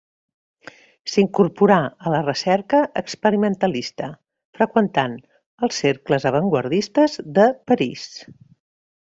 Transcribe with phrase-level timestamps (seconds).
[1.15, 1.75] S'incorporà
[2.09, 4.09] a la recerca experimentalista,
[4.61, 5.15] freqüentant
[5.69, 8.09] els cercles avantguardistes de París.